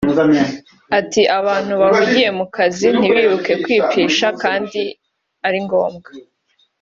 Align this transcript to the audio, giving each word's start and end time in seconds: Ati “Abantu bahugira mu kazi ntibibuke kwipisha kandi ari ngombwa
Ati 0.99 1.21
“Abantu 1.39 1.73
bahugira 1.81 2.29
mu 2.39 2.45
kazi 2.55 2.87
ntibibuke 2.97 3.53
kwipisha 3.63 4.27
kandi 4.41 4.81
ari 5.47 5.59
ngombwa 5.65 6.09